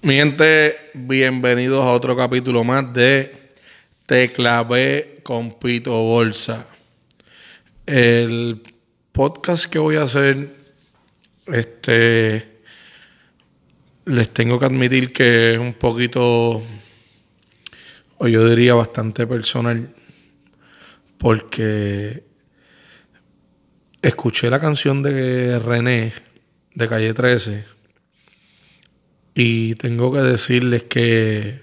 [0.00, 3.34] Mi gente, bienvenidos a otro capítulo más de
[4.06, 6.68] Te clavé con Pito Bolsa.
[7.84, 8.62] El
[9.10, 10.50] podcast que voy a hacer,
[11.48, 12.60] este,
[14.04, 16.62] les tengo que admitir que es un poquito,
[18.18, 19.92] o yo diría bastante personal,
[21.18, 22.22] porque
[24.00, 26.12] escuché la canción de René
[26.72, 27.77] de Calle 13
[29.40, 31.60] y tengo que decirles que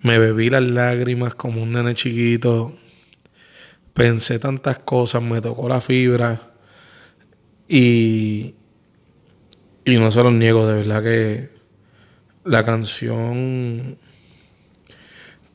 [0.00, 2.78] me bebí las lágrimas como un nene chiquito.
[3.92, 6.52] Pensé tantas cosas, me tocó la fibra.
[7.66, 8.54] Y,
[9.84, 11.50] y no se los niego, de verdad que
[12.44, 13.98] la canción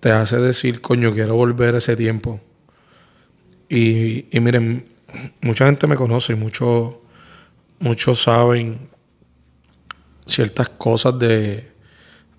[0.02, 2.42] te hace decir, coño, quiero volver a ese tiempo.
[3.70, 4.90] Y, y miren,
[5.40, 6.96] mucha gente me conoce y muchos
[7.80, 8.97] muchos saben
[10.28, 11.72] ciertas cosas de,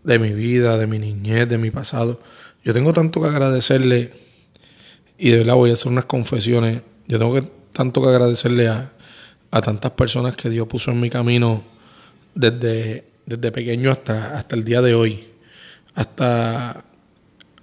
[0.04, 2.20] de mi vida, de mi niñez, de mi pasado.
[2.64, 4.12] Yo tengo tanto que agradecerle
[5.18, 6.82] y de verdad voy a hacer unas confesiones.
[7.06, 8.92] Yo tengo que, tanto que agradecerle a,
[9.50, 11.64] a tantas personas que Dios puso en mi camino
[12.34, 15.26] desde, desde pequeño hasta, hasta el día de hoy.
[15.94, 16.84] Hasta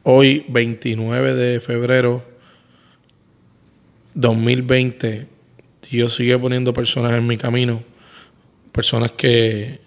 [0.03, 2.23] hoy, 29 de febrero
[4.13, 5.27] 2020,
[5.89, 7.83] Dios sigue poniendo personas en mi camino.
[8.71, 9.84] Personas que,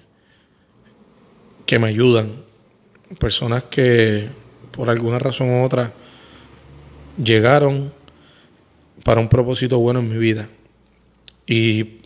[1.69, 2.33] que me ayudan,
[3.19, 4.27] personas que
[4.71, 5.93] por alguna razón u otra
[7.23, 7.93] llegaron
[9.05, 10.49] para un propósito bueno en mi vida.
[11.47, 11.99] Y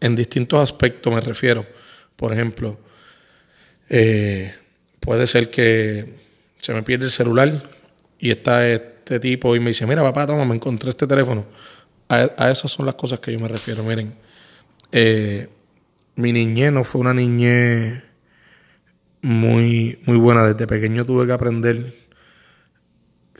[0.00, 1.66] en distintos aspectos me refiero.
[2.16, 2.78] Por ejemplo,
[3.90, 4.54] eh,
[4.98, 6.14] puede ser que
[6.56, 7.62] se me pierde el celular
[8.18, 11.44] y está este tipo y me dice, mira papá, toma, me encontré este teléfono.
[12.08, 13.84] A, esas son las cosas que yo me refiero.
[13.84, 14.14] Miren,
[14.90, 15.50] eh,
[16.16, 18.11] mi niñez no fue una niñez
[19.22, 20.44] muy, muy buena.
[20.44, 21.94] Desde pequeño tuve que aprender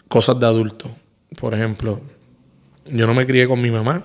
[0.08, 0.90] cosas de adulto.
[1.38, 2.00] Por ejemplo,
[2.86, 4.04] yo no me crié con mi mamá.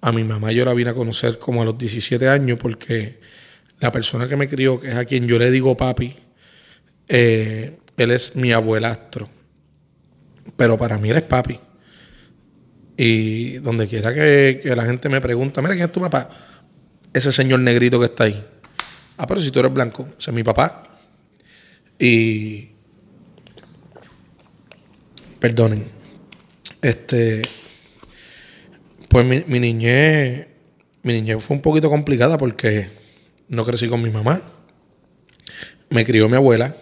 [0.00, 3.20] A mi mamá yo la vine a conocer como a los 17 años porque
[3.80, 6.14] la persona que me crió, que es a quien yo le digo papi,
[7.08, 9.28] eh, él es mi abuelastro.
[10.56, 11.58] Pero para mí él es papi.
[12.96, 16.30] Y donde quiera que, la gente me pregunta, mira, ¿quién es tu papá?
[17.12, 18.44] Ese señor negrito que está ahí.
[19.16, 20.87] Ah, pero si tú eres blanco, ese es mi papá.
[21.98, 22.70] Y.
[25.40, 25.84] Perdonen.
[26.82, 27.42] Este.
[29.08, 30.46] Pues mi, mi niñez.
[31.02, 32.88] Mi niñez fue un poquito complicada porque
[33.48, 34.42] no crecí con mi mamá.
[35.90, 36.76] Me crió mi abuela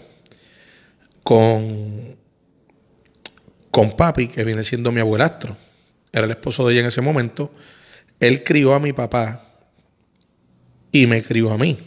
[1.22, 2.16] con.
[3.70, 5.56] con papi, que viene siendo mi abuelastro.
[6.12, 7.52] Era el esposo de ella en ese momento.
[8.20, 9.46] Él crió a mi papá
[10.90, 11.78] y me crió a mí.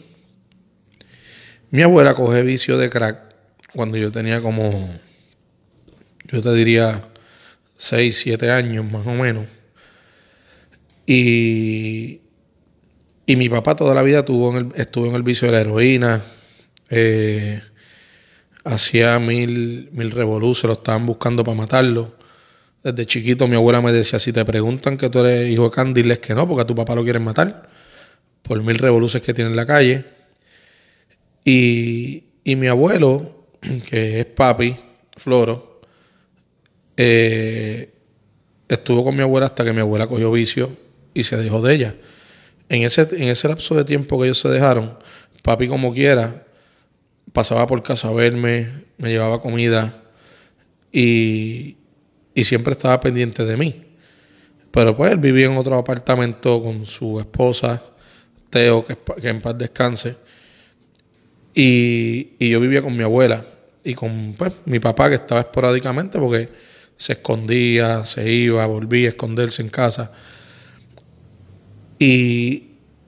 [1.70, 3.18] Mi abuela coge vicio de crack
[3.74, 4.90] cuando yo tenía como,
[6.24, 7.04] yo te diría,
[7.76, 9.46] 6, 7 años más o menos.
[11.06, 12.20] Y,
[13.24, 15.60] y mi papá toda la vida tuvo en el, estuvo en el vicio de la
[15.60, 16.22] heroína.
[16.88, 17.62] Eh,
[18.64, 22.16] hacía mil, mil revoluciones, lo estaban buscando para matarlo.
[22.82, 26.02] Desde chiquito mi abuela me decía, si te preguntan que tú eres hijo de Candy,
[26.02, 27.68] diles que no, porque a tu papá lo quieren matar.
[28.42, 30.19] Por mil revoluciones que tiene en la calle.
[31.52, 33.46] Y, mi abuelo,
[33.86, 34.76] que es papi,
[35.16, 35.80] Floro,
[36.96, 37.92] eh,
[38.68, 40.76] estuvo con mi abuela hasta que mi abuela cogió vicio
[41.12, 41.94] y se dejó de ella.
[42.68, 44.96] En ese, en ese lapso de tiempo que ellos se dejaron,
[45.42, 46.46] papi como quiera,
[47.32, 50.04] pasaba por casa a verme, me llevaba comida
[50.92, 51.78] y,
[52.32, 53.86] y siempre estaba pendiente de mí.
[54.70, 57.82] Pero pues él vivía en otro apartamento con su esposa,
[58.50, 60.29] Teo, que, que en paz descanse.
[61.54, 63.44] Y, yo vivía con mi abuela
[63.82, 66.48] y con pues, mi papá que estaba esporádicamente porque
[66.96, 70.12] se escondía, se iba, volvía a esconderse en casa.
[71.98, 72.66] Y,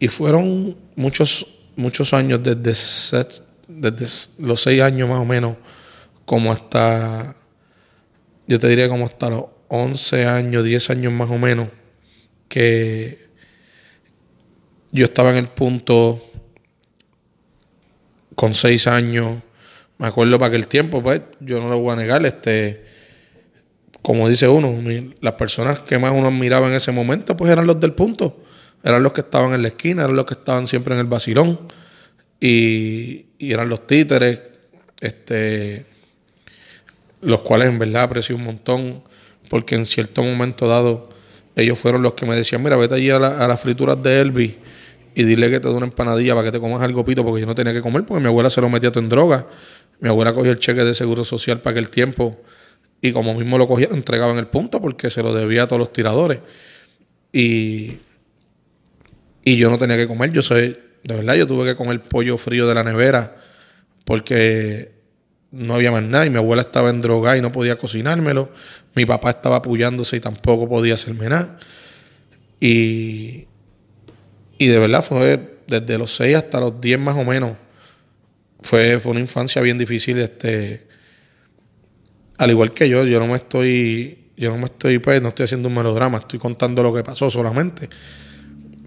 [0.08, 2.74] fueron muchos, muchos años desde,
[3.68, 4.06] desde
[4.38, 5.56] los seis años más o menos,
[6.24, 7.36] como hasta,
[8.46, 11.68] yo te diría como hasta los once años, diez años más o menos,
[12.48, 13.28] que
[14.90, 16.31] yo estaba en el punto
[18.42, 19.40] con seis años,
[19.98, 22.82] me acuerdo para aquel tiempo, pues yo no lo voy a negar, este,
[24.02, 24.82] como dice uno,
[25.20, 28.42] las personas que más uno admiraba en ese momento, pues eran los del punto,
[28.82, 31.68] eran los que estaban en la esquina, eran los que estaban siempre en el vacilón,
[32.40, 34.40] y, eran los títeres,
[34.98, 35.86] este,
[37.20, 39.04] los cuales en verdad aprecio un montón,
[39.48, 41.10] porque en cierto momento dado,
[41.54, 44.54] ellos fueron los que me decían, mira, vete allí a, las frituras de Elvis
[45.14, 47.46] y dile que te dé una empanadilla para que te comas algo pito porque yo
[47.46, 49.46] no tenía que comer porque mi abuela se lo metía todo en droga.
[50.00, 52.40] Mi abuela cogió el cheque de seguro social para aquel tiempo
[53.00, 55.68] y como mismo lo cogía, lo entregaba en el punto porque se lo debía a
[55.68, 56.38] todos los tiradores.
[57.32, 57.94] Y,
[59.44, 60.32] y yo no tenía que comer.
[60.32, 63.36] Yo soy, de verdad, yo tuve que comer pollo frío de la nevera
[64.04, 64.92] porque
[65.50, 68.50] no había más nada y mi abuela estaba en droga y no podía cocinármelo.
[68.94, 71.58] Mi papá estaba apoyándose y tampoco podía hacerme nada.
[72.60, 73.46] Y,
[74.58, 77.56] y de verdad fue desde los 6 hasta los 10 más o menos.
[78.60, 80.18] Fue, fue una infancia bien difícil.
[80.18, 80.86] Este,
[82.38, 85.44] al igual que yo, yo no me estoy, yo no me estoy, pues, no estoy
[85.44, 87.88] haciendo un melodrama, estoy contando lo que pasó solamente.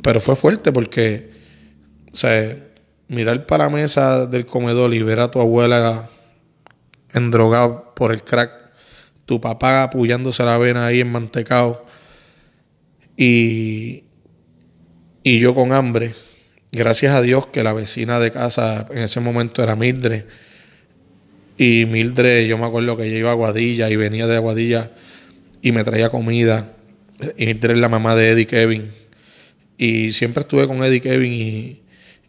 [0.02, 1.32] Pero fue fuerte porque,
[2.12, 2.58] o sea,
[3.08, 6.10] mirar para la mesa del comedor y ver a tu abuela
[7.14, 8.52] endrogada por el crack,
[9.26, 11.86] tu papá apoyándose la vena ahí en mantecao
[13.18, 14.05] y,
[15.26, 16.14] y yo con hambre.
[16.72, 20.24] Gracias a Dios que la vecina de casa en ese momento era Mildred.
[21.58, 24.92] Y Mildred, yo me acuerdo que ella iba a Aguadilla y venía de Aguadilla
[25.64, 26.74] y me traía comida.
[27.38, 28.92] Y Mildred es la mamá de Eddie Kevin.
[29.80, 31.82] Y siempre estuve con Eddie Kevin y,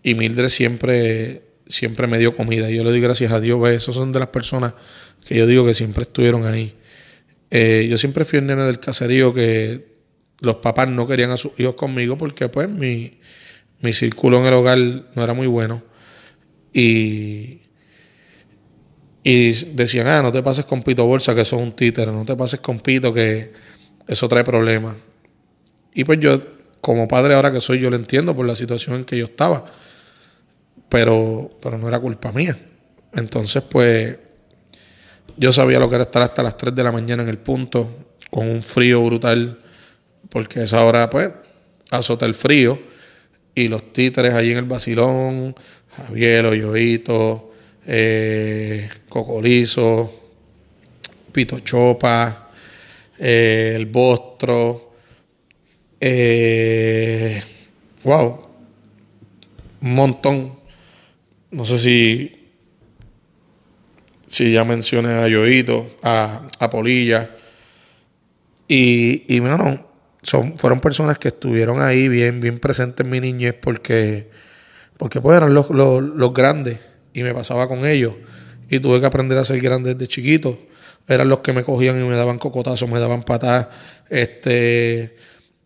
[0.03, 2.71] y Mildred siempre, siempre me dio comida.
[2.71, 3.69] Y yo le doy gracias a Dios.
[3.69, 4.73] Esos son de las personas
[5.29, 6.73] que yo digo que siempre estuvieron ahí.
[7.51, 9.96] Eh, yo siempre fui el nene del caserío que
[10.41, 13.19] los papás no querían a sus hijos conmigo porque pues mi,
[13.81, 15.83] mi círculo en el hogar no era muy bueno.
[16.73, 17.61] Y,
[19.23, 22.25] y decían, ah, no te pases con Pito Bolsa, que eso es un títere, no
[22.25, 23.53] te pases con Pito, que
[24.07, 24.97] eso trae problemas.
[25.95, 26.41] Y pues yo,
[26.81, 29.65] como padre ahora que soy, yo lo entiendo por la situación en que yo estaba,
[30.89, 32.59] pero, pero no era culpa mía.
[33.15, 34.17] Entonces, pues,
[35.37, 38.15] yo sabía lo que era estar hasta las 3 de la mañana en el punto,
[38.31, 39.59] con un frío brutal
[40.29, 41.31] porque esa hora, pues,
[41.91, 42.79] azota el frío
[43.55, 45.55] y los títeres allí en el Basilón,
[45.97, 47.53] Javier, Oyoito,
[47.87, 50.31] eh, Cocolizo,
[51.33, 52.51] Pito Chopa,
[53.19, 54.93] eh, el Bostro,
[56.01, 57.43] eh,
[58.05, 58.49] wow,
[59.81, 60.57] un montón.
[61.51, 62.49] No sé si,
[64.27, 67.31] si ya mencioné a Yoito, a, a Polilla.
[68.69, 69.87] Y, y bueno,
[70.27, 74.29] son, fueron personas que estuvieron ahí bien, bien presentes en mi niñez porque,
[74.97, 76.79] porque pues eran los, los, grandes
[77.13, 78.15] y me pasaba con ellos.
[78.69, 80.59] Y tuve que aprender a ser grande desde chiquito.
[81.07, 83.69] Eran los que me cogían y me daban cocotazos, me daban patadas.
[84.11, 85.15] Este,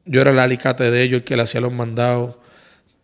[0.04, 2.36] yo era el alicate de ellos, el que le hacía los mandados.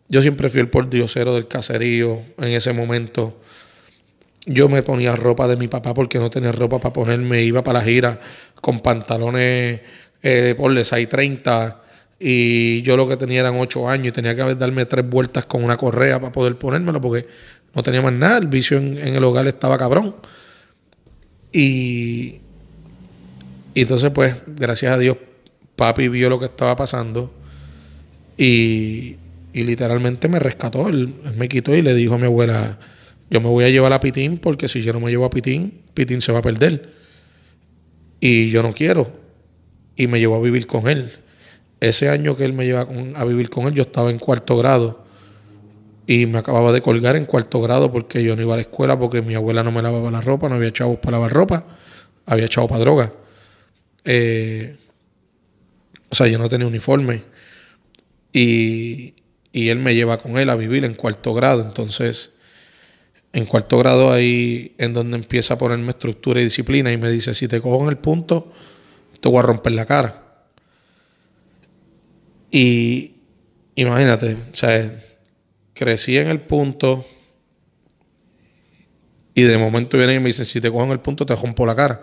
[0.09, 3.41] Yo siempre fui el pordiosero del caserío en ese momento.
[4.45, 7.41] Yo me ponía ropa de mi papá porque no tenía ropa para ponerme.
[7.41, 8.19] Iba para la gira
[8.61, 9.81] con pantalones
[10.21, 11.81] eh, ponle 630
[12.19, 15.63] y yo lo que tenía eran 8 años y tenía que darme tres vueltas con
[15.63, 17.27] una correa para poder ponérmelo porque
[17.75, 20.15] no tenía más nada, el vicio en, el hogar estaba cabrón.
[21.51, 22.37] Y,
[23.73, 25.17] y entonces pues gracias a Dios
[25.75, 27.31] papi vio lo que estaba pasando
[28.35, 29.15] y,
[29.53, 32.79] y literalmente me rescató, él, me quitó y le dijo a mi abuela,
[33.29, 35.81] yo me voy a llevar a Pitín porque si yo no me llevo a Pitín,
[35.93, 36.93] Pitín se va a perder.
[38.19, 39.26] Y yo no quiero
[39.97, 41.11] y me llevó a vivir con él.
[41.79, 45.05] Ese año que él me lleva a vivir con él, yo estaba en cuarto grado
[46.05, 48.97] y me acababa de colgar en cuarto grado porque yo no iba a la escuela
[48.97, 51.65] porque mi abuela no me lavaba la ropa, no había chavos para lavar ropa,
[52.25, 53.11] había chavos para droga.
[54.05, 54.77] Eh,
[56.09, 57.23] o sea, yo no tenía uniforme.
[58.31, 59.15] Y,
[59.51, 61.61] y él me lleva con él a vivir en cuarto grado.
[61.61, 62.33] Entonces,
[63.33, 67.33] en cuarto grado ahí en donde empieza a ponerme estructura y disciplina y me dice,
[67.33, 68.53] si te cojo en el punto,
[69.19, 70.23] te voy a romper la cara.
[72.51, 73.15] Y
[73.75, 75.03] imagínate, o sea,
[75.73, 77.05] crecí en el punto
[79.33, 81.75] y de momento vienen y me dicen, si te cogen el punto te rompo la
[81.75, 82.01] cara.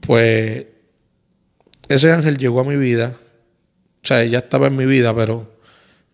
[0.00, 0.66] Pues
[1.88, 3.16] ese ángel llegó a mi vida,
[4.04, 5.58] o sea, ya estaba en mi vida, pero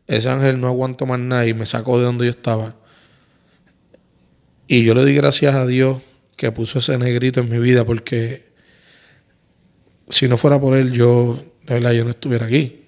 [0.06, 2.76] ese ángel no aguantó más nada y me sacó de donde yo estaba.
[4.66, 6.00] Y yo le di gracias a Dios
[6.37, 8.53] que puso ese negrito en mi vida porque
[10.08, 12.84] si no fuera por él, yo, de verdad, yo no estuviera aquí.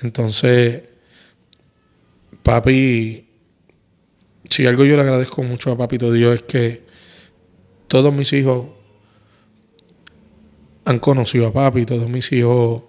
[0.00, 0.82] Entonces,
[2.42, 3.26] papi,
[4.48, 6.84] si algo yo le agradezco mucho a papito Dios es que
[7.88, 8.66] todos mis hijos
[10.84, 12.82] han conocido a papi, todos mis hijos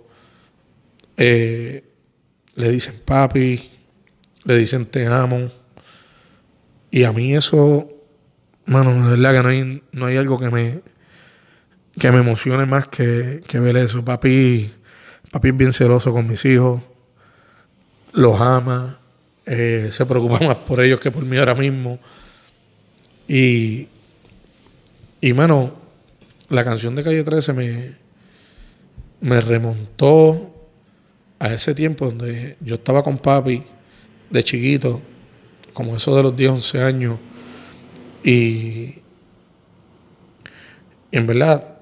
[1.18, 1.84] eh,
[2.56, 3.70] le dicen papi,
[4.44, 5.50] le dicen te amo.
[6.92, 7.90] Y a mí eso,
[8.66, 10.82] mano, de verdad que no hay, no hay algo que me,
[12.00, 14.04] que me emocione más que, que ver eso.
[14.04, 14.72] Papi,
[15.32, 16.82] papi es bien celoso con mis hijos,
[18.14, 19.00] los ama,
[19.46, 22.00] eh, se preocupa más por ellos que por mí ahora mismo.
[23.28, 23.88] Y,
[25.22, 25.74] y mano,
[26.50, 27.96] la canción de Calle 13 me,
[29.22, 30.52] me remontó
[31.40, 33.64] a ese tiempo donde yo estaba con papi
[34.30, 35.02] de chiquito,
[35.74, 37.20] como eso de los 10, 11 años,
[38.24, 38.96] y,
[41.12, 41.75] en verdad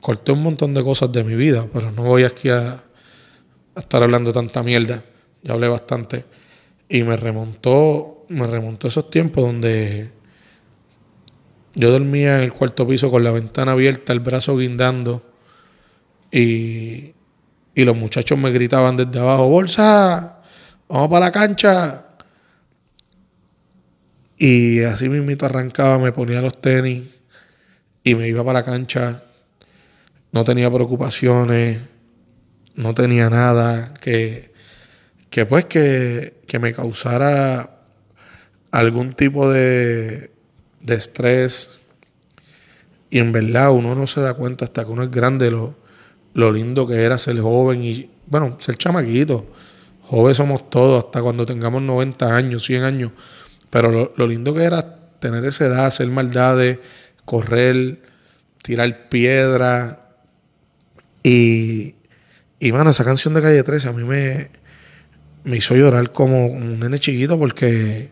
[0.00, 2.82] corté un montón de cosas de mi vida, pero no voy aquí a,
[3.76, 5.04] estar hablando tanta mierda,
[5.42, 6.24] ya hablé bastante,
[6.88, 10.10] y me remontó, me remontó esos tiempos donde
[11.74, 15.22] yo dormía en el cuarto piso con la ventana abierta, el brazo guindando,
[16.32, 17.14] y
[17.78, 20.38] y los muchachos me gritaban desde abajo, bolsa,
[20.88, 22.06] vamos para la cancha.
[24.36, 27.20] Y así mismito arrancaba, me ponía los tenis
[28.02, 29.22] y me iba para la cancha.
[30.32, 31.80] No tenía preocupaciones,
[32.74, 34.52] no tenía nada que,
[35.30, 37.78] que pues que, que me causara
[38.70, 40.30] algún tipo de,
[40.80, 41.80] de estrés.
[43.10, 45.76] Y en verdad uno no se da cuenta hasta que uno es grande lo,
[46.34, 49.46] lo lindo que era ser joven y, bueno, ser chamaquito.
[50.02, 53.12] Jóvenes somos todos, hasta cuando tengamos 90 años, 100 años.
[53.70, 56.78] Pero lo, lindo que era tener esa edad, hacer maldades,
[57.24, 58.02] correr,
[58.62, 60.07] tirar piedra.
[61.28, 61.94] Y,
[62.58, 64.48] y, mano, esa canción de Calle 13 a mí me,
[65.44, 68.08] me hizo llorar como un nene chiquito porque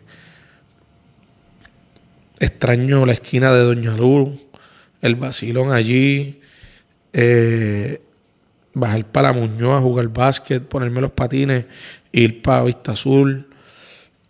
[2.38, 4.38] extraño la esquina de Doña Luz,
[5.00, 6.42] el vacilón allí,
[7.14, 8.02] eh,
[8.74, 11.64] bajar para Muñoz a jugar básquet, ponerme los patines,
[12.12, 13.48] ir para Vista Azul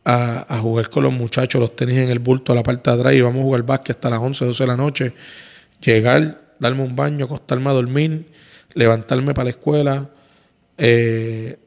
[0.04, 3.14] a, jugar con los muchachos, los tenis en el bulto a la parte de atrás
[3.14, 5.12] y vamos a jugar básquet hasta las 11, 12 de la noche.
[5.80, 8.35] Llegar, darme un baño, acostarme a dormir,
[8.76, 10.09] levantarme para la escuela,
[10.78, 11.59] eh,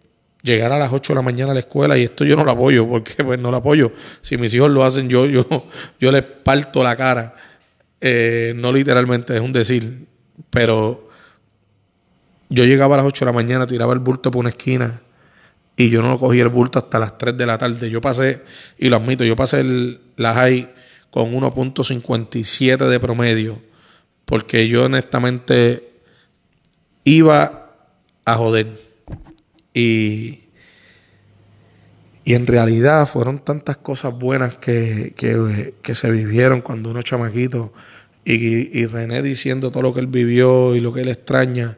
[0.41, 2.51] llegar a las 8 de la mañana a la escuela y esto yo no lo
[2.51, 3.91] apoyo, porque pues no lo apoyo.
[4.21, 5.45] Si mis hijos lo hacen, yo, yo,
[5.99, 7.35] yo les parto la cara.
[7.99, 10.05] Eh, no literalmente, es un decir,
[10.49, 11.09] pero
[12.47, 15.01] yo llegaba a las 8 de la mañana, tiraba el bulto por una esquina
[15.75, 17.89] y yo no cogía el bulto hasta las 3 de la tarde.
[17.89, 18.43] Yo pasé,
[18.77, 20.69] y lo admito, yo pasé el, la high
[21.09, 23.69] con 1.57 de promedio
[24.29, 25.88] porque yo honestamente
[27.09, 27.69] iba
[28.25, 28.79] a joder.
[29.73, 30.41] Y,
[32.23, 37.73] y en realidad fueron tantas cosas buenas que, que, se vivieron cuando uno chamaquito.
[38.25, 41.77] Y, y René diciendo todo lo que él vivió y lo que él extraña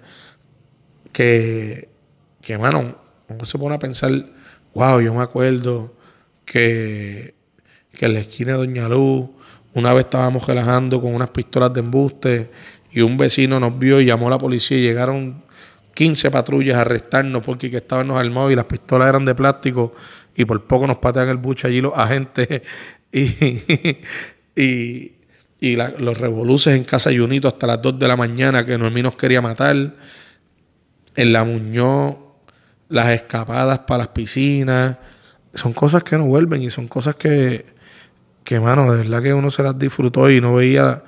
[1.13, 1.89] que,
[2.41, 2.97] que mano,
[3.29, 4.11] uno se pone a pensar,
[4.73, 5.95] wow, yo me acuerdo
[6.45, 7.35] que,
[7.93, 9.29] que en la esquina de Doña Luz,
[9.73, 12.51] una vez estábamos relajando con unas pistolas de embuste
[12.91, 15.43] y un vecino nos vio y llamó a la policía y llegaron
[15.93, 19.93] 15 patrullas a arrestarnos porque que estábamos armados y las pistolas eran de plástico
[20.35, 22.61] y por poco nos patean el buche allí los agentes.
[23.13, 23.27] Y,
[24.55, 25.15] y,
[25.59, 29.15] y los revoluces en Casa Junito hasta las 2 de la mañana que Noemí nos
[29.15, 29.75] quería matar.
[31.13, 32.15] En la Muñoz,
[32.87, 34.95] las escapadas para las piscinas,
[35.53, 37.65] son cosas que no vuelven y son cosas que,
[38.45, 41.03] que mano, de verdad que uno se las disfrutó y no veía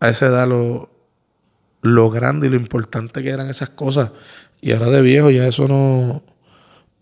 [0.00, 0.95] a esa edad lo,
[1.86, 4.10] lo grande y lo importante que eran esas cosas.
[4.60, 6.22] Y ahora de viejo ya eso no,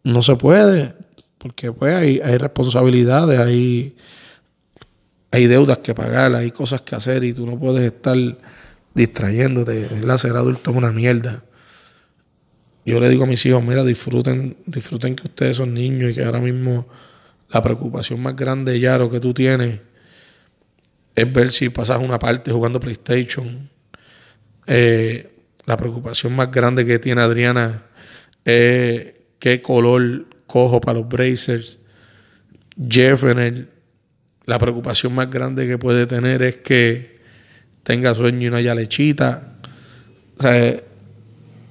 [0.03, 0.95] no se puede,
[1.39, 3.97] porque pues hay, hay responsabilidades, hay,
[5.31, 8.17] hay deudas que pagar, hay cosas que hacer y tú no puedes estar
[8.95, 9.89] distrayéndote.
[9.97, 11.43] El ser adulto es una mierda
[12.87, 16.25] yo le digo a mis hijos, mira, disfruten, disfruten que ustedes son niños y que
[16.25, 16.87] ahora mismo
[17.51, 19.81] la preocupación más grande, ya lo que tú tienes,
[21.15, 23.71] es ver si pasas una parte jugando PlayStation.
[24.67, 25.31] Eh,
[25.67, 27.85] la preocupación más grande que tiene Adriana
[28.45, 31.79] es qué color cojo para los Brazers.
[32.77, 33.69] Jefferson,
[34.47, 37.21] la preocupación más grande que puede tener es que
[37.83, 39.59] tenga sueño y no haya lechita.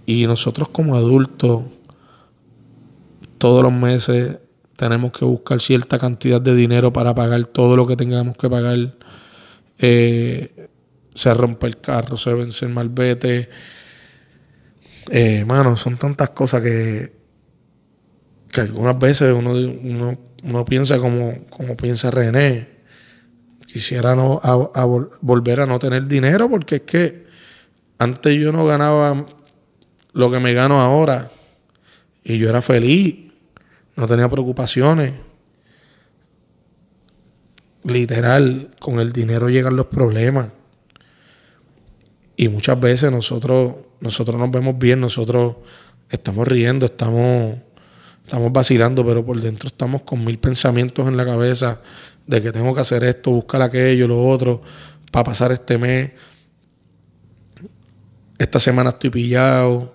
[0.05, 1.63] Y nosotros como adultos,
[3.37, 4.37] todos los meses
[4.75, 8.95] tenemos que buscar cierta cantidad de dinero para pagar todo lo que tengamos que pagar.
[9.77, 10.69] Eh,
[11.13, 13.49] se rompe el carro, se vence el malvete.
[15.11, 17.13] Eh, mano, son tantas cosas que,
[18.51, 19.51] que algunas veces uno,
[20.43, 22.73] uno, piensa como, como piensa René.
[23.67, 24.39] Quisiera no,
[25.21, 27.25] volver a no tener dinero porque es que
[27.97, 29.25] antes yo no ganaba
[30.13, 31.29] lo que me gano ahora.
[32.23, 33.31] Y yo era feliz,
[33.95, 35.13] no tenía preocupaciones.
[37.83, 40.47] Literal, con el dinero llegan los problemas.
[42.35, 45.55] Y muchas veces nosotros, nosotros nos vemos bien, nosotros
[46.09, 47.55] estamos riendo, estamos,
[48.23, 51.81] estamos vacilando, pero por dentro estamos con mil pensamientos en la cabeza
[52.25, 54.61] de que tengo que hacer esto, buscar aquello, lo otro,
[55.11, 56.11] para pasar este mes.
[58.37, 59.93] Esta semana estoy pillado.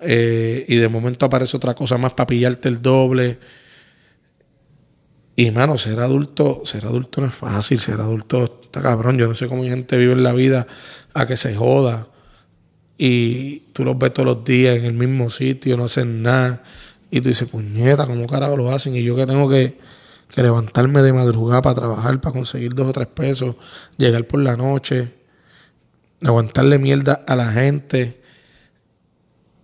[0.00, 3.38] Eh, y de momento aparece otra cosa más para pillarte el doble.
[5.36, 9.18] Y mano, ser adulto, ser adulto no es fácil, ser adulto está cabrón.
[9.18, 10.66] Yo no sé cómo hay gente vive en la vida
[11.18, 12.06] a que se joda.
[12.96, 16.62] Y tú los ves todos los días en el mismo sitio, no hacen nada.
[17.10, 18.94] Y tú dices, puñeta, ¿cómo carajo lo hacen?
[18.94, 19.78] Y yo que tengo que,
[20.36, 23.56] levantarme de madrugada para trabajar, para conseguir dos o tres pesos,
[23.96, 25.14] llegar por la noche,
[26.22, 28.20] aguantarle mierda a la gente.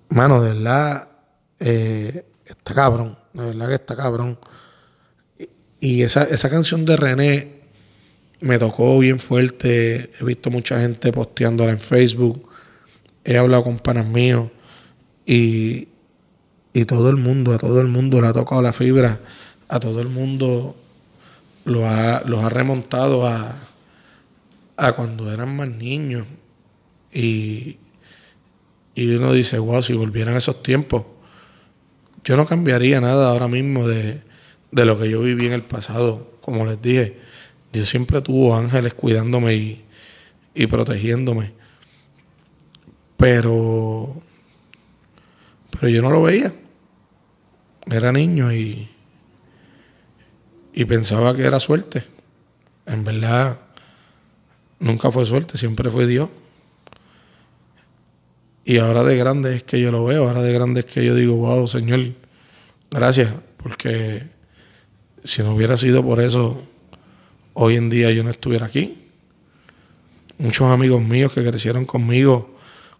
[0.08, 1.08] Mano, de verdad,
[1.60, 3.18] eh, está cabrón.
[3.32, 4.38] De verdad que está cabrón.
[5.80, 7.53] Y, esa, esa canción de René
[8.44, 10.10] me tocó bien fuerte.
[10.20, 12.46] He visto mucha gente posteándola en Facebook.
[13.24, 14.50] He hablado con panas míos.
[15.24, 15.88] Y,
[16.74, 19.18] y todo el mundo, a todo el mundo le ha tocado la fibra,
[19.68, 20.76] a todo el mundo
[21.64, 23.56] lo ha, los ha remontado a,
[24.76, 26.26] a cuando eran más niños.
[27.14, 27.78] Y,
[28.94, 31.04] y uno dice, wow, si volvieran esos tiempos,
[32.24, 34.20] yo no cambiaría nada ahora mismo de,
[34.70, 36.32] de lo que yo viví en el pasado.
[36.42, 37.23] Como les dije,
[37.74, 39.84] Dios siempre tuvo ángeles cuidándome y,
[40.54, 41.52] y protegiéndome.
[43.18, 44.22] Pero,
[45.70, 46.52] pero yo no lo veía
[47.90, 48.88] era niño y,
[50.72, 52.04] y pensaba que era suerte.
[52.86, 53.58] En verdad,
[54.78, 56.28] nunca fue suerte, siempre fue Dios.
[58.64, 61.14] Y ahora de grande es que yo lo veo, ahora de grande es que yo
[61.14, 62.00] digo, wow, Señor,
[62.90, 64.22] gracias, porque
[65.22, 66.66] si no hubiera sido por eso,
[67.54, 68.98] hoy en día yo no estuviera aquí.
[70.38, 72.54] Muchos amigos míos que crecieron conmigo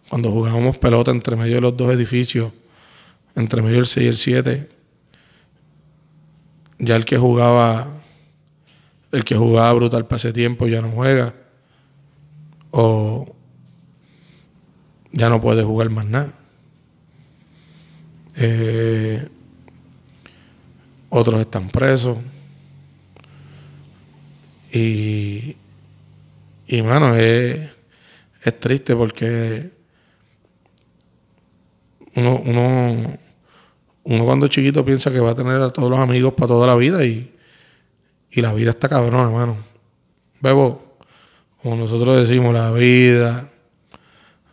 [0.09, 2.51] cuando jugábamos pelota entre medio de los dos edificios,
[3.35, 4.69] entre medio del 6 y el 7,
[6.79, 7.87] ya el que jugaba,
[9.11, 11.33] el que jugaba brutal para ese tiempo ya no juega.
[12.71, 13.33] O
[15.11, 16.33] ya no puede jugar más nada.
[18.35, 19.27] Eh,
[21.09, 22.17] otros están presos.
[24.75, 25.55] Y,
[26.67, 27.69] y mano, es,
[28.43, 29.71] es triste porque
[32.15, 33.17] uno, uno
[34.05, 36.75] uno cuando chiquito piensa que va a tener a todos los amigos para toda la
[36.75, 37.31] vida y,
[38.33, 39.55] la vida está cabrona, hermano.
[40.41, 40.97] Bebo,
[41.63, 43.49] como nosotros decimos, la vida,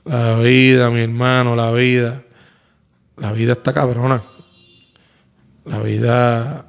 [0.04, 2.22] la vida, mi hermano, la vida.
[3.16, 4.22] La vida está cabrona.
[5.64, 6.64] La vida,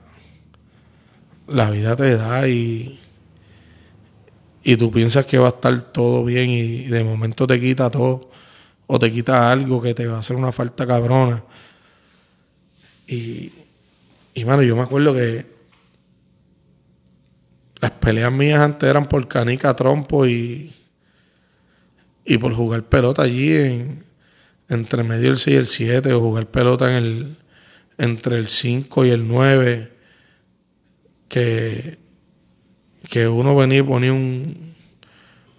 [1.47, 2.99] la vida te da y,
[4.63, 8.31] y tú piensas que va a estar todo bien y de momento te quita todo
[8.87, 11.43] o te quita algo que te va a hacer una falta cabrona.
[13.07, 13.51] Y,
[14.33, 15.45] y mano, yo me acuerdo que
[17.81, 20.73] las peleas mías antes eran por canica, trompo y,
[22.23, 24.05] y por jugar pelota allí en,
[24.69, 27.37] entre medio del 6 y el 7 o jugar pelota en el,
[27.97, 29.91] entre el 5 y el 9
[31.27, 32.02] que,
[33.13, 34.73] que uno venía y ponía un,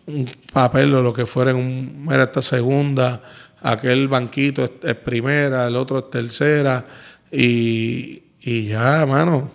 [0.09, 3.23] un papel o lo que fuera en un, era esta segunda,
[3.63, 6.85] aquel banquito es primera, el otro es tercera
[7.31, 9.53] y, y ya, mano.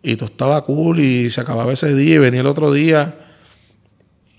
[0.00, 3.16] Y todo estaba cool y se acababa ese día y venía el otro día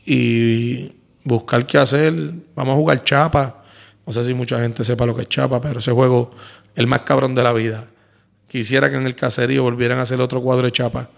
[0.05, 0.93] y
[1.25, 2.13] buscar qué hacer.
[2.55, 3.61] Vamos a jugar chapa.
[4.07, 6.31] No sé si mucha gente sepa lo que es chapa, pero ese juego
[6.73, 7.87] es el más cabrón de la vida.
[8.47, 11.09] Quisiera que en el caserío volvieran a hacer otro cuadro de chapa.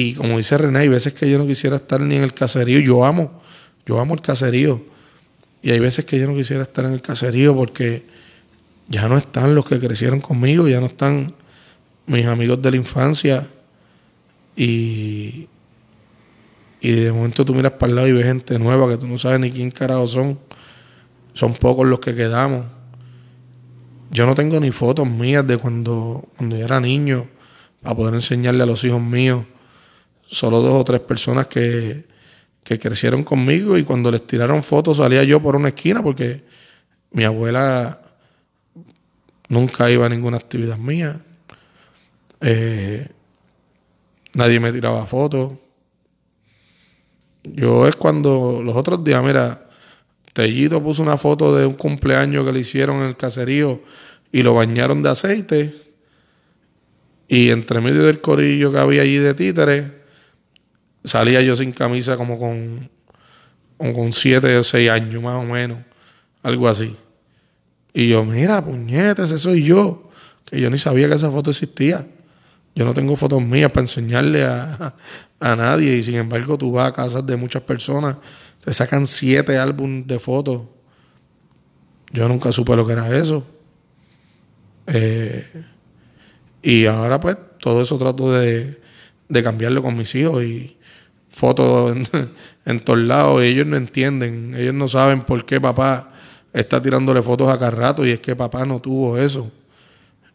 [0.00, 2.78] Y como dice René, hay veces que yo no quisiera estar ni en el caserío.
[2.78, 3.42] Yo amo,
[3.84, 4.80] yo amo el caserío.
[5.60, 8.06] Y hay veces que yo no quisiera estar en el caserío porque
[8.86, 11.26] ya no están los que crecieron conmigo, ya no están
[12.06, 13.48] mis amigos de la infancia.
[14.54, 15.48] Y,
[16.80, 19.18] y de momento tú miras para el lado y ves gente nueva que tú no
[19.18, 20.38] sabes ni quién carajo son.
[21.32, 22.66] Son pocos los que quedamos.
[24.12, 27.26] Yo no tengo ni fotos mías de cuando, cuando yo era niño
[27.82, 29.44] para poder enseñarle a los hijos míos.
[30.28, 32.04] Solo dos o tres personas que,
[32.62, 36.44] que crecieron conmigo y cuando les tiraron fotos salía yo por una esquina porque
[37.10, 38.02] mi abuela
[39.48, 41.20] Nunca iba a ninguna actividad mía.
[42.40, 43.08] Eh,
[44.34, 45.52] nadie me tiraba fotos.
[47.44, 49.68] Yo es cuando los otros días, mira,
[50.34, 53.82] Tellito puso una foto de un cumpleaños que le hicieron en el caserío
[54.30, 55.74] y lo bañaron de aceite.
[57.26, 59.90] Y entre medio del corillo que había allí de títeres,
[61.04, 62.90] salía yo sin camisa como con,
[63.76, 65.78] con siete o seis años más o menos,
[66.42, 66.96] algo así.
[67.92, 70.10] Y yo, mira, puñetes, ese soy yo.
[70.44, 72.06] que yo ni sabía que esa foto existía.
[72.74, 74.94] Yo no tengo fotos mías para enseñarle a,
[75.40, 78.16] a nadie y sin embargo tú vas a casas de muchas personas,
[78.64, 80.62] te sacan siete álbumes de fotos.
[82.12, 83.44] Yo nunca supe lo que era eso.
[84.86, 85.46] Eh,
[86.62, 88.80] y ahora pues todo eso trato de,
[89.28, 90.77] de cambiarlo con mis hijos y
[91.30, 91.96] fotos
[92.64, 93.42] en, todos lados.
[93.42, 96.12] ellos no entienden, ellos no saben por qué papá
[96.52, 99.50] está tirándole fotos a cada rato y es que papá no tuvo eso.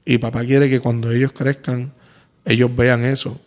[0.05, 1.93] Y papá quiere que cuando ellos crezcan,
[2.45, 3.39] ellos vean eso.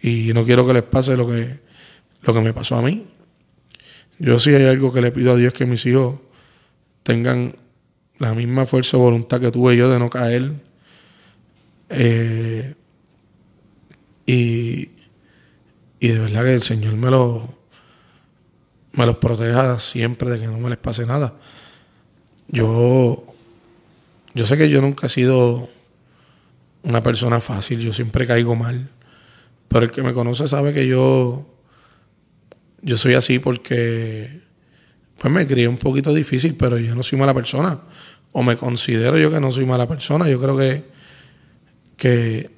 [0.00, 1.58] Y no quiero que les pase lo que,
[2.22, 3.06] lo que me pasó a mí.
[4.18, 6.16] Yo sí hay algo que le pido a Dios que mis hijos
[7.02, 7.54] tengan
[8.18, 10.52] la misma fuerza o voluntad que tuve yo de no caer.
[11.88, 12.74] Eh,
[14.26, 14.90] y,
[16.00, 17.56] y de verdad que el Señor me lo
[18.92, 21.34] me los proteja siempre de que no me les pase nada.
[22.48, 23.24] Yo
[24.34, 25.68] yo sé que yo nunca he sido
[26.82, 28.88] una persona fácil, yo siempre caigo mal.
[29.68, 31.46] Pero el que me conoce sabe que yo,
[32.80, 34.40] yo soy así porque
[35.18, 37.80] pues me crié un poquito difícil, pero yo no soy mala persona.
[38.32, 40.28] O me considero yo que no soy mala persona.
[40.28, 40.84] Yo creo que,
[41.96, 42.50] que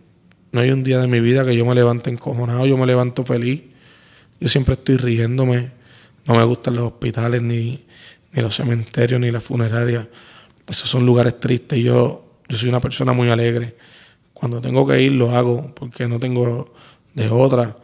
[0.53, 3.25] no hay un día de mi vida que yo me levante encojonado, yo me levanto
[3.25, 3.63] feliz.
[4.41, 5.71] Yo siempre estoy riéndome.
[6.27, 7.85] No me gustan los hospitales, ni,
[8.33, 10.07] ni los cementerios, ni las funerarias.
[10.69, 11.79] Esos son lugares tristes.
[11.79, 13.77] Yo, yo soy una persona muy alegre.
[14.33, 16.73] Cuando tengo que ir, lo hago, porque no tengo
[17.15, 17.77] de otra,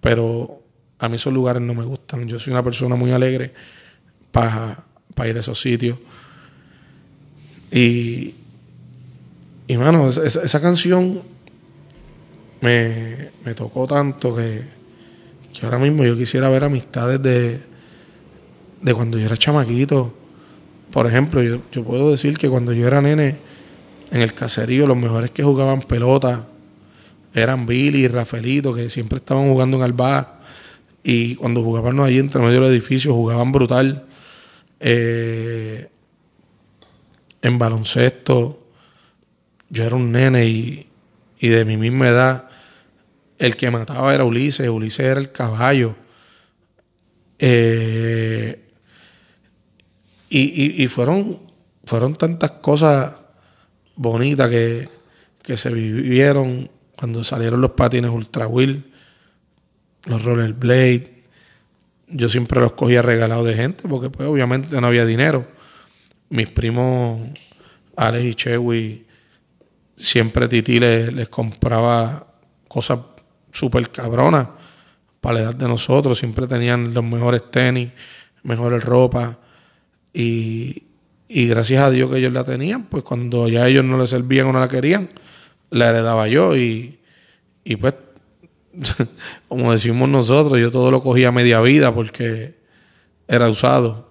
[0.00, 0.62] pero
[0.98, 2.26] a mí esos lugares no me gustan.
[2.26, 3.52] Yo soy una persona muy alegre
[4.30, 4.84] para
[5.26, 5.98] ir a esos sitios.
[7.70, 8.34] Y,
[9.66, 11.22] y mano, esa, canción
[12.60, 14.62] me, me, tocó tanto que,
[15.52, 17.60] que, ahora mismo yo quisiera ver amistades de,
[18.82, 20.14] de cuando yo era chamaquito.
[20.90, 23.38] Por ejemplo, yo, yo puedo decir que cuando yo era nene,
[24.10, 26.46] en el caserío, los mejores que jugaban pelota
[27.32, 30.40] eran Billy y Rafaelito, que siempre estaban jugando en Alba.
[31.02, 34.04] Y cuando jugaban ahí entre medio del edificio, jugaban brutal.
[34.80, 35.88] Eh,
[37.42, 38.66] en baloncesto,
[39.68, 40.86] yo era un nene y,
[41.40, 42.49] de mi misma edad,
[43.40, 45.96] el que mataba era Ulises, Ulises era el caballo.
[47.38, 48.68] Eh,
[50.28, 51.40] y, y, fueron,
[51.84, 53.14] fueron tantas cosas
[53.96, 54.88] bonitas que,
[55.42, 58.84] que se vivieron cuando salieron los patines Ultra Wheel,
[60.04, 61.20] los Rollerblade,
[62.08, 65.46] yo siempre los cogía regalados de gente porque pues obviamente no había dinero.
[66.28, 67.20] Mis primos
[67.96, 69.06] Alex y Chewy,
[69.96, 72.26] siempre Titi les, compraba
[72.68, 72.98] cosas
[73.52, 74.48] súper cabronas
[75.20, 76.18] para la edad de nosotros.
[76.18, 77.90] Siempre tenían los mejores tenis,
[78.42, 79.38] mejores ropa.
[80.12, 80.84] Y,
[81.28, 84.46] y gracias a Dios que ellos la tenían, pues cuando ya ellos no les servían
[84.46, 85.08] o no la querían,
[85.70, 86.98] la heredaba yo y,
[87.62, 87.94] y pues,
[89.48, 92.56] como decimos nosotros, yo todo lo cogía a media vida porque
[93.28, 94.10] era usado.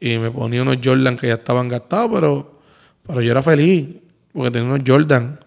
[0.00, 2.60] Y me ponía unos Jordan que ya estaban gastados, pero,
[3.06, 3.86] pero yo era feliz
[4.32, 5.40] porque tenía unos Jordan.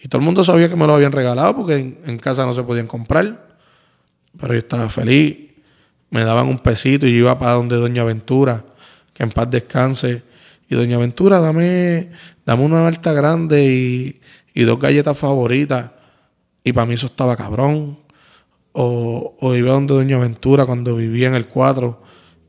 [0.00, 2.62] Y todo el mundo sabía que me los habían regalado porque en, casa no se
[2.62, 3.48] podían comprar.
[4.38, 5.50] Pero yo estaba feliz.
[6.10, 8.64] Me daban un pesito y yo iba para donde Doña Ventura,
[9.12, 10.22] que en paz descanse.
[10.68, 12.10] Y Doña Ventura, dame,
[12.46, 14.20] dame una alta grande
[14.54, 15.90] y, dos galletas favoritas.
[16.62, 17.98] Y para mí eso estaba cabrón.
[18.72, 22.02] O, iba donde Doña Ventura cuando vivía en el 4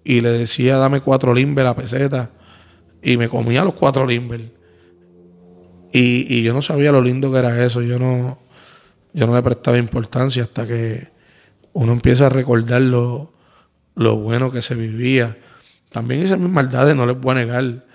[0.03, 2.29] y le decía, dame cuatro limber a peseta.
[3.01, 4.58] Y me comía los cuatro limber.
[5.91, 7.81] Y, yo no sabía lo lindo que era eso.
[7.81, 8.39] Yo no,
[9.13, 11.07] yo no le prestaba importancia hasta que
[11.73, 13.33] uno empieza a recordar lo,
[13.95, 15.37] lo bueno que se vivía.
[15.91, 17.85] También hice mis maldades, no les voy a negar.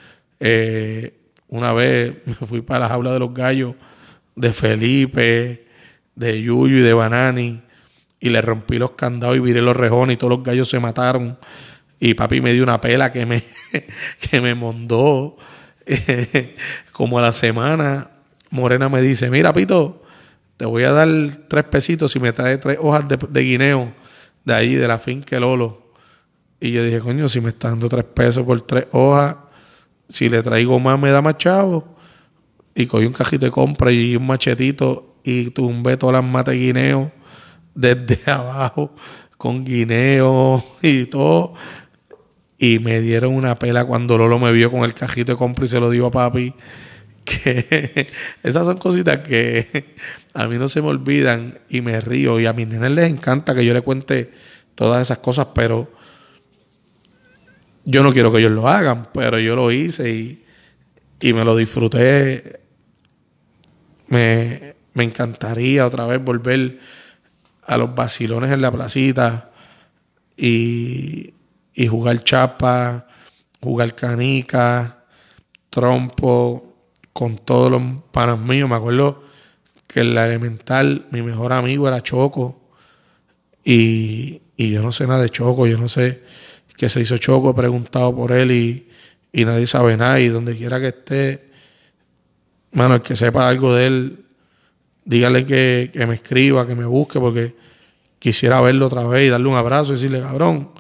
[0.41, 1.15] Eh,
[1.49, 3.75] una vez me fui para la jaula de los gallos
[4.35, 5.67] de Felipe,
[6.15, 7.63] de Yuyu y de Banani,
[8.19, 11.39] y le rompí los candados y viré los rejones y todos los gallos se mataron.
[12.01, 13.45] Y papi me dio una pela que me,
[14.31, 15.37] que me mondó.
[16.93, 18.11] como a la semana,
[18.51, 20.03] Morena me dice, mira Pito,
[20.57, 21.09] te voy a dar
[21.49, 23.93] tres pesitos si me traes tres hojas de, guineo
[24.45, 25.83] de ahí, de la finca Lolo.
[26.61, 29.37] Y yo dije, coño, si me está dando tres pesos por tres hojas,
[30.09, 31.97] si le traigo más me da más chavo
[32.75, 36.61] y cogí un cajito de compra y un machetito y tumbé todas las matas de
[36.61, 37.13] guineo
[37.75, 38.95] desde abajo
[39.37, 41.55] con guineo y todo.
[42.65, 45.69] Y me dieron una pela cuando Lolo me vio con el cajito de compra y
[45.69, 46.55] se lo dio a papi.
[47.25, 48.07] Que
[48.43, 49.95] esas son cositas que
[50.35, 52.41] a mí no se me olvidan y me río.
[52.41, 54.33] Y a mis nenes les encanta que yo le cuente
[54.75, 55.93] todas esas cosas, pero
[57.85, 60.45] yo no quiero que ellos lo hagan, pero yo lo hice y,
[61.21, 62.61] y me lo disfruté
[64.09, 66.79] me, me encantaría otra vez volver
[67.67, 69.51] a los vacilones en la placita
[70.37, 71.34] y,
[71.75, 73.07] y jugar chapa,
[73.61, 75.05] jugar canica,
[75.71, 76.75] trompo,
[77.13, 77.83] con todos los
[78.13, 78.69] panas míos.
[78.69, 79.23] Me acuerdo
[79.87, 82.61] que en la elemental mi mejor amigo era Choco
[83.65, 86.23] y, y yo no sé nada de Choco, yo no sé
[86.77, 88.89] qué se hizo Choco, he preguntado por él y,
[89.33, 91.51] y nadie sabe nada y donde quiera que esté,
[92.73, 94.25] mano, el que sepa algo de él,
[95.05, 97.55] dígale que, que me escriba, que me busque porque
[98.19, 100.71] quisiera verlo otra vez y darle un abrazo y decirle, cabrón,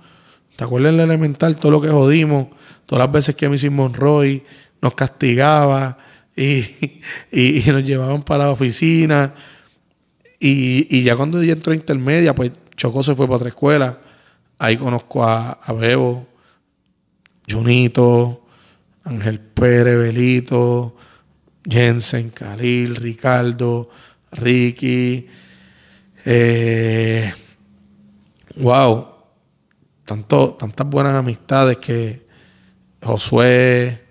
[0.56, 2.48] ¿te acuerdas en la elemental todo lo que jodimos?
[2.86, 4.42] Todas las veces que Missy Monroy
[4.80, 5.98] nos castigaba
[6.36, 6.64] y,
[7.32, 9.34] y, nos llevaban para la oficina.
[10.38, 13.98] Y, y, ya cuando yo entró a intermedia, pues Chocó se fue para otra escuela.
[14.58, 16.26] Ahí conozco a, a Bebo,
[17.50, 18.44] Junito,
[19.04, 20.96] Ángel Pérez, Belito,
[21.68, 23.90] Jensen, Khalil, Ricardo,
[24.32, 25.26] Ricky.
[26.24, 27.32] Eh,
[28.56, 29.13] wow,
[30.04, 32.26] tanto, tantas buenas amistades que
[33.02, 34.02] Josué,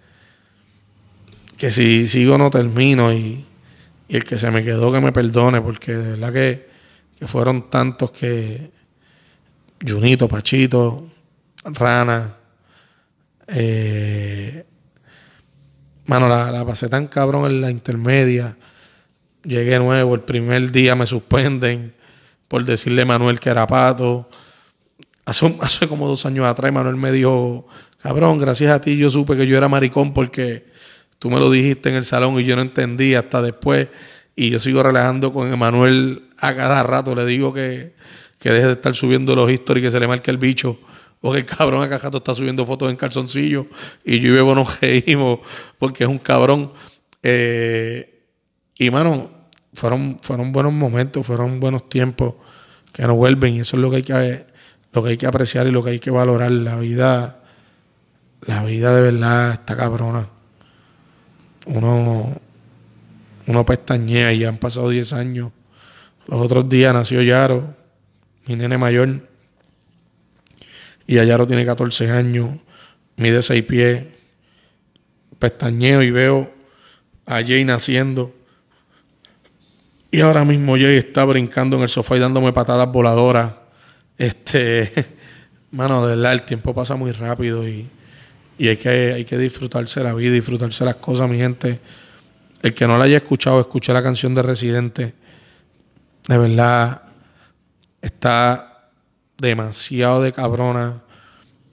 [1.58, 3.46] que si sigo no termino y,
[4.10, 6.74] el que se me quedó que me perdone, porque de verdad que,
[7.26, 8.70] fueron tantos que
[9.88, 11.08] Junito, Pachito,
[11.64, 12.36] Rana,
[13.48, 14.66] eh,
[16.06, 18.58] mano, la, la pasé tan cabrón en la intermedia.
[19.44, 21.94] Llegué nuevo, el primer día me suspenden
[22.50, 24.30] por decirle a Manuel que era pato.
[25.26, 27.68] Hace, hace como dos años atrás Manuel me dijo,
[28.02, 30.66] cabrón, gracias a ti yo supe que yo era maricón porque
[31.20, 33.88] tú me lo dijiste en el salón y yo no entendí hasta después.
[34.36, 37.16] Y yo sigo relajando con Emanuel a cada rato.
[37.16, 37.94] Le digo que,
[38.40, 40.78] que deje de estar subiendo los historias y que se le marque el bicho.
[41.22, 43.68] Porque el cabrón acá rato está subiendo fotos en calzoncillo.
[44.04, 45.40] Y yo y Bebo nos reímos
[45.78, 46.74] porque es un cabrón.
[47.22, 48.26] Eh,
[48.78, 49.32] y mano,
[49.74, 52.34] fueron, fueron buenos momentos, fueron buenos tiempos
[52.92, 54.46] que no vuelven y eso es lo que hay que
[54.94, 57.40] lo que hay que apreciar y lo que hay que valorar la vida
[58.46, 60.28] la vida de verdad está cabrona.
[61.66, 62.42] Uno
[63.48, 65.52] uno pestañea y ya han pasado 10 años.
[66.28, 67.76] Los otros días nació Yaro
[68.46, 69.28] mi nene mayor
[71.08, 72.52] y Yaro tiene 14 años
[73.16, 74.06] mide 6 pies.
[75.40, 76.54] Pestañeo y veo
[77.26, 78.34] a Jay naciendo.
[80.12, 83.63] Y ahora mismo Jay está brincando en el sofá y dándome patadas voladoras.
[84.18, 84.92] Este,
[85.72, 87.90] mano, de verdad, el tiempo pasa muy rápido y,
[88.60, 91.80] hay, que, hay que disfrutarse la vida, disfrutarse las cosas, mi gente.
[92.62, 95.14] El que no la haya escuchado, escuché la canción de Residente.
[96.28, 97.02] De verdad,
[98.02, 98.90] está
[99.38, 101.02] demasiado de cabrona.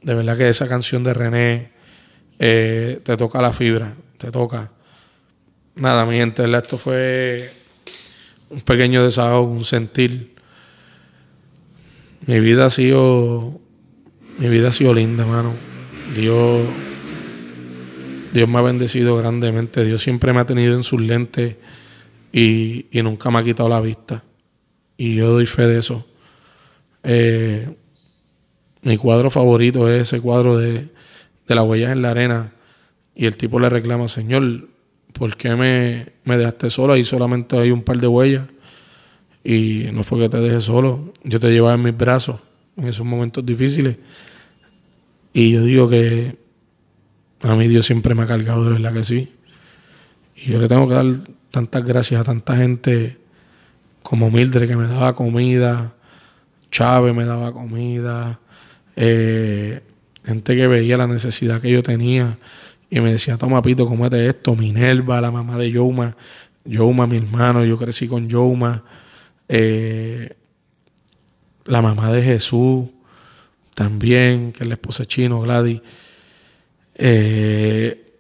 [0.03, 1.70] De verdad que esa canción de René
[2.38, 4.70] eh, te toca la fibra, te toca.
[5.76, 7.53] Nada, mi gente, esto fue
[8.48, 10.29] un pequeño desahogo, un sentir.
[12.26, 13.61] Mi vida ha sido,
[14.38, 15.54] mi vida ha sido linda, mano.
[16.14, 16.66] Dios,
[18.33, 19.85] Dios me ha bendecido grandemente.
[19.85, 21.56] Dios siempre me ha tenido en sus lentes
[22.33, 24.22] y, nunca me ha quitado la vista.
[24.96, 26.06] Y yo doy fe de eso.
[27.02, 27.74] Eh,
[28.83, 30.88] mi cuadro favorito es ese cuadro de,
[31.48, 32.52] de las huellas en la arena.
[33.14, 34.68] Y el tipo le reclama, Señor,
[35.12, 36.92] ¿por qué me, me dejaste solo?
[36.92, 38.46] Ahí solamente hay un par de huellas.
[39.42, 42.40] Y no fue que te dejé solo, yo te llevaba en mis brazos
[42.76, 43.96] en esos momentos difíciles.
[45.33, 46.37] Y yo digo que
[47.42, 49.33] a mí Dios siempre me ha cargado, de verdad que sí.
[50.37, 51.07] Y yo le tengo que dar
[51.50, 53.18] tantas gracias a tanta gente
[54.03, 55.94] como Mildred que me daba comida,
[56.70, 58.40] Chávez me daba comida,
[58.96, 59.83] eh,
[60.24, 62.38] gente que veía la necesidad que yo tenía
[62.90, 64.57] y me decía, toma Pito, comete esto.
[64.57, 66.16] Minerva, la mamá de Yoma,
[66.64, 68.83] Yoma, mi hermano, yo crecí con Yoma.
[69.52, 70.36] Eh,
[71.64, 72.88] la mamá de Jesús
[73.74, 75.80] también, que es la esposa Chino, Gladys.
[76.94, 78.14] Eh,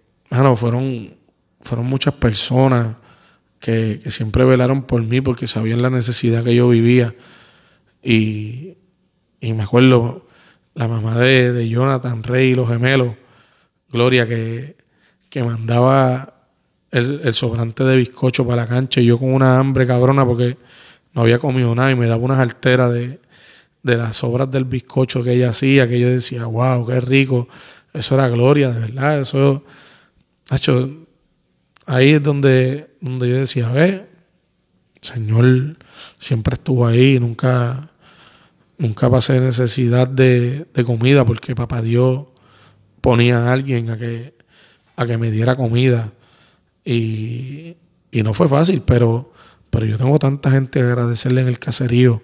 [0.56, 1.14] fueron,
[1.60, 2.96] fueron muchas personas
[3.60, 7.14] que, siempre velaron por mí porque sabían la necesidad que yo vivía.
[8.02, 8.74] Y,
[9.40, 10.26] y me acuerdo
[10.74, 13.14] la mamá de, de Jonathan Rey, los gemelos,
[13.92, 14.76] Gloria, que,
[15.28, 16.48] que mandaba
[16.90, 20.56] el, el, sobrante de bizcocho para la cancha y yo con una hambre cabrona porque
[21.14, 23.20] no había comido nada y me daba unas alteras de,
[23.82, 27.48] de las sobras del bizcocho que ella hacía, que yo decía, wow, qué rico.
[27.92, 29.20] Eso era gloria, de verdad.
[29.20, 29.64] Eso,
[30.50, 31.06] hecho,
[31.86, 34.06] ahí es donde, donde yo decía, ve,
[35.00, 35.76] Señor
[36.18, 37.90] siempre estuvo ahí, nunca,
[38.78, 42.26] nunca pasé necesidad de, de comida porque papá Dios
[43.00, 44.34] ponía a alguien a que,
[44.96, 46.12] a que me diera comida.
[46.84, 47.76] Y,
[48.10, 49.32] y no fue fácil, pero,
[49.70, 52.22] pero yo tengo tanta gente que agradecerle en el caserío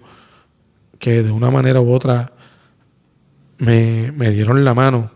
[0.99, 2.33] que de una manera u otra
[3.57, 5.11] me, me dieron la mano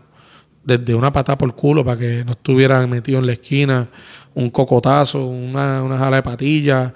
[0.64, 3.88] desde una patada por culo para que no estuvieran metido en la esquina,
[4.34, 6.94] un cocotazo, una, una jala de patilla,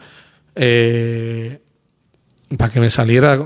[0.55, 1.61] eh,
[2.57, 3.39] para que me saliera,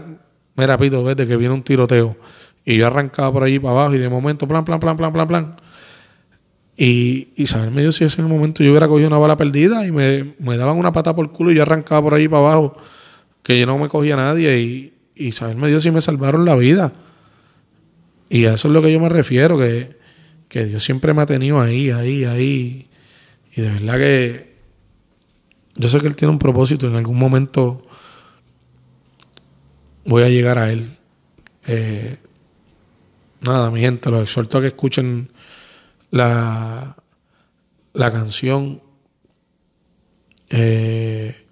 [0.57, 2.16] mira, pito, ves, de que viene un tiroteo.
[2.64, 5.29] Y yo arrancaba por allí para abajo y de momento, plan, plan, plan, plan, plan,
[5.29, 5.57] plan.
[6.76, 10.56] Y, saberme Dios si ese momento yo hubiera cogido una bala perdida y me, me
[10.56, 12.76] daban una patada por culo y yo arrancaba por allí para abajo,
[13.42, 16.92] que yo no me cogía a nadie y, y Dios si me salvaron la vida.
[18.30, 19.98] Y a eso es lo que yo me refiero, que,
[20.48, 22.88] que Dios siempre me ha tenido ahí, ahí, ahí.
[23.54, 24.50] Y de verdad que
[25.74, 27.87] yo sé que Él tiene un propósito, en algún momento
[30.04, 30.88] voy a llegar a Él.
[31.66, 32.16] Eh,
[33.40, 35.28] nada, mi gente, los exhorto a que escuchen
[36.10, 36.96] la,
[37.92, 38.82] la canción.
[40.50, 41.46] Eh,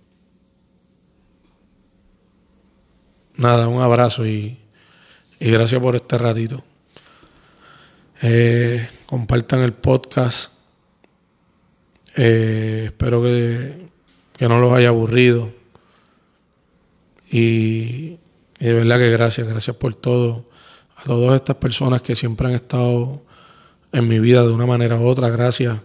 [3.37, 4.59] nada, un abrazo y,
[5.41, 6.65] y gracias por este ratito.
[8.23, 10.53] Eh, compartan el podcast.
[12.17, 13.89] Eh, espero que,
[14.37, 15.53] que, no los haya aburrido.
[17.31, 18.19] Y,
[18.59, 20.49] y, de verdad que gracias, gracias por todo.
[20.97, 23.23] A todas estas personas que siempre han estado
[23.93, 25.79] en mi vida de una manera u otra, gracias.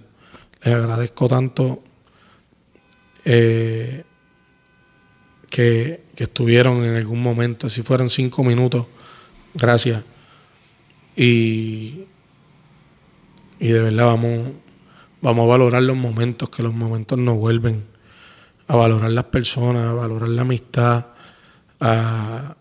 [0.63, 1.83] Les agradezco tanto
[3.25, 4.03] eh,
[5.49, 8.87] que, que estuvieron en algún momento, si fueran cinco minutos,
[9.53, 10.03] gracias.
[11.15, 12.05] Y,
[13.59, 14.51] y de verdad vamos,
[15.21, 17.85] vamos a valorar los momentos, que los momentos nos vuelven.
[18.67, 21.07] A valorar las personas, a valorar la amistad,
[21.79, 22.55] a,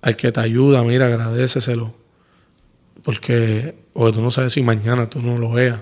[0.00, 1.97] al que te ayuda, mira, agradeceselo.
[3.08, 5.80] Porque, porque tú no sabes si mañana tú no lo veas.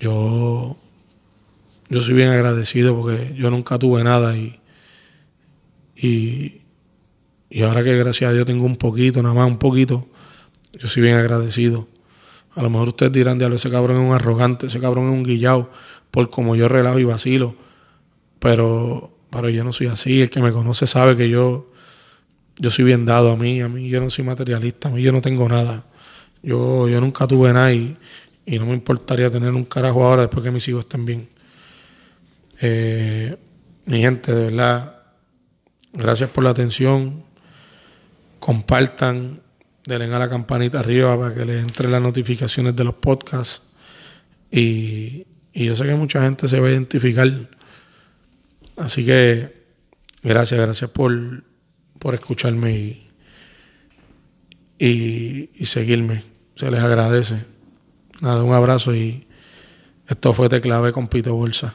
[0.00, 0.76] Yo,
[1.88, 4.58] yo soy bien agradecido porque yo nunca tuve nada y,
[5.94, 6.62] y,
[7.50, 10.08] y ahora que gracias a Dios tengo un poquito, nada más un poquito,
[10.72, 11.86] yo soy bien agradecido.
[12.56, 15.22] A lo mejor ustedes dirán, diablo, ese cabrón es un arrogante, ese cabrón es un
[15.22, 15.70] guillao,
[16.10, 17.54] por como yo relajo y vacilo.
[18.40, 20.20] Pero, pero yo no soy así.
[20.20, 21.70] El que me conoce sabe que yo,
[22.58, 23.60] yo soy bien dado a mí.
[23.60, 25.84] A mí yo no soy materialista, a mí yo no tengo nada.
[26.42, 27.96] Yo, yo nunca tuve nada y,
[28.44, 31.28] y no me importaría tener un carajo ahora después que mis hijos estén bien.
[32.60, 33.36] Eh,
[33.86, 34.96] mi gente, de verdad,
[35.92, 37.24] gracias por la atención.
[38.38, 39.40] Compartan
[39.86, 43.62] denle a la campanita arriba para que les entre las notificaciones de los podcasts.
[44.50, 47.48] Y, y yo sé que mucha gente se va a identificar.
[48.76, 49.64] Así que
[50.22, 51.12] gracias, gracias por,
[51.98, 53.02] por escucharme
[54.78, 56.24] y, y, seguirme.
[56.54, 57.44] Se les agradece.
[58.20, 59.26] Nada, un abrazo y
[60.08, 61.74] esto fue Te Clave con Pito Bolsa.